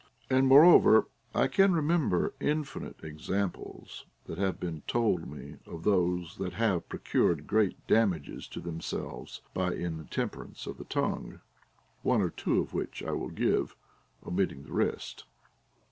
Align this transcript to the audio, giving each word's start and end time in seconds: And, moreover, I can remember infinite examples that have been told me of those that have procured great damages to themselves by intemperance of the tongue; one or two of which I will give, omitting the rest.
And, 0.31 0.47
moreover, 0.47 1.09
I 1.35 1.45
can 1.45 1.73
remember 1.73 2.33
infinite 2.39 3.03
examples 3.03 4.07
that 4.25 4.39
have 4.39 4.59
been 4.59 4.81
told 4.87 5.27
me 5.29 5.57
of 5.67 5.83
those 5.83 6.37
that 6.37 6.53
have 6.53 6.89
procured 6.89 7.45
great 7.45 7.85
damages 7.85 8.47
to 8.47 8.59
themselves 8.59 9.41
by 9.53 9.75
intemperance 9.75 10.65
of 10.65 10.79
the 10.79 10.85
tongue; 10.85 11.39
one 12.01 12.19
or 12.23 12.31
two 12.31 12.59
of 12.59 12.73
which 12.73 13.03
I 13.03 13.11
will 13.11 13.29
give, 13.29 13.75
omitting 14.25 14.63
the 14.63 14.73
rest. 14.73 15.25